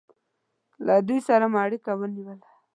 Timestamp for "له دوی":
0.85-1.19